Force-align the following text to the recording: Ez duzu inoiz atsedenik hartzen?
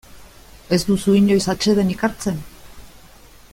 Ez 0.77 0.79
duzu 0.87 1.13
inoiz 1.19 1.47
atsedenik 1.53 2.03
hartzen? 2.09 2.43